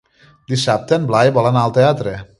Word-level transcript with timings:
Dissabte 0.53 0.99
en 0.99 1.05
Blai 1.13 1.33
vol 1.37 1.51
anar 1.51 1.67
al 1.67 1.77
teatre. 1.81 2.17